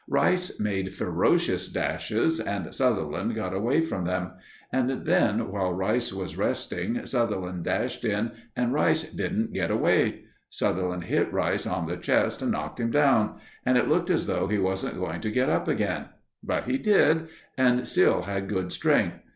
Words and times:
Rice 0.09 0.59
made 0.59 0.95
ferocious 0.95 1.67
dashes 1.67 2.39
and 2.39 2.73
Sutherland 2.73 3.35
got 3.35 3.53
away 3.53 3.81
from 3.81 4.05
them; 4.05 4.31
and 4.73 4.89
then, 5.05 5.51
while 5.51 5.73
Rice 5.73 6.11
was 6.11 6.35
resting, 6.39 7.05
Sutherland 7.05 7.65
dashed 7.65 8.03
in 8.03 8.31
and 8.55 8.73
Rice 8.73 9.03
didn't 9.03 9.53
get 9.53 9.69
away. 9.69 10.23
Sutherland 10.49 11.03
hit 11.03 11.31
Rice 11.31 11.67
on 11.67 11.85
the 11.85 11.97
chest 11.97 12.41
and 12.41 12.51
knocked 12.51 12.79
him 12.79 12.89
down, 12.89 13.35
and 13.63 13.77
it 13.77 13.89
looked 13.89 14.09
as 14.09 14.25
though 14.25 14.47
he 14.47 14.57
wasn't 14.57 14.95
going 14.97 15.21
to 15.21 15.29
get 15.29 15.49
up 15.49 15.67
again; 15.67 16.05
but 16.43 16.63
he 16.63 16.79
did, 16.79 17.27
and 17.55 17.87
still 17.87 18.23
had 18.23 18.49
good 18.49 18.71
strength. 18.71 19.19